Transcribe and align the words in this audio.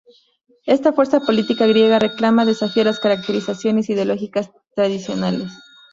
Esta 0.65 0.93
fuerza 0.93 1.19
política 1.19 1.67
griega 1.67 1.99
reclama 1.99 2.41
a 2.41 2.45
desafiar 2.45 2.87
las 2.87 2.99
caracterizaciones 2.99 3.87
ideológicas 3.87 4.49
tradicionales. 4.73 5.51